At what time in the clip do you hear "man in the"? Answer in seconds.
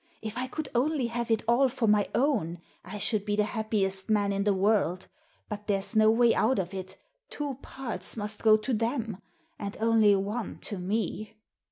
4.09-4.53